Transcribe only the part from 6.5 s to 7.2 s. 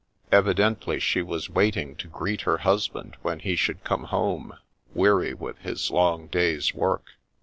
work.